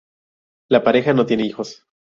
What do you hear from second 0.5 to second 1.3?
La pareja no